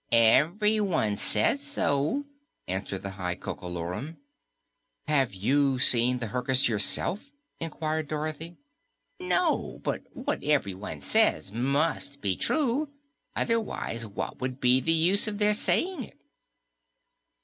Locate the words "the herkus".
6.17-6.67